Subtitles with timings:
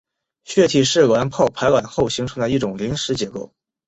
[0.45, 3.53] 血体是卵泡排卵后形成的一种临时结构。